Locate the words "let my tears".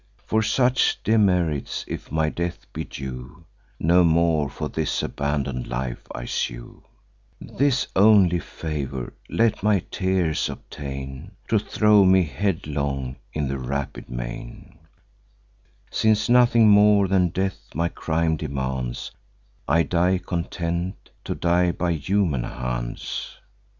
9.29-10.49